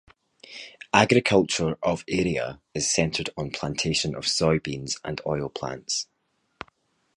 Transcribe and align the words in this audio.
Agriculture 0.95 1.77
of 1.83 2.03
the 2.07 2.17
area 2.19 2.59
is 2.73 2.91
centred 2.91 3.29
on 3.37 3.51
plantation 3.51 4.15
of 4.15 4.27
soy 4.27 4.57
beans 4.57 4.97
and 5.05 5.21
oil 5.27 5.47
plants. 5.47 6.07